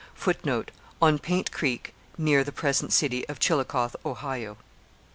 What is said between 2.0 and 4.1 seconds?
near the present city of Chillicothe,